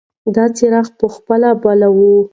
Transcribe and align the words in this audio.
دی 0.33 0.45
څراغ 0.57 0.87
په 0.99 1.07
خپله 1.15 1.49
بلوي. 1.61 2.15